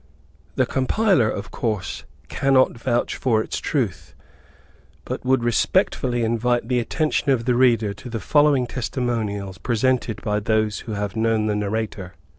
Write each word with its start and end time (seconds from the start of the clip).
The 0.55 0.65
compiler, 0.65 1.29
of 1.29 1.51
course, 1.51 2.05
cannot 2.27 2.75
vouch 2.75 3.15
for 3.15 3.43
its 3.43 3.59
truth, 3.59 4.15
but 5.05 5.23
would 5.23 5.43
respectfully 5.43 6.23
invite 6.23 6.67
the 6.69 6.79
attention 6.79 7.29
of 7.29 7.45
the 7.45 7.53
reader 7.53 7.93
to 7.93 8.09
the 8.09 8.19
following 8.19 8.65
testimonials 8.65 9.59
presented 9.59 10.19
by 10.23 10.39
those 10.39 10.79
who 10.89 10.93
have 10.93 11.15
known 11.15 11.45
the 11.45 11.55
narrator. 11.55 12.15